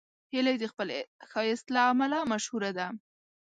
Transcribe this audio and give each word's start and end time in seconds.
هیلۍ 0.33 0.55
د 0.59 0.65
خپل 0.71 0.87
ښایست 1.29 1.65
له 1.75 1.81
امله 1.91 2.17
مشهوره 2.31 2.71
ده 2.77 2.87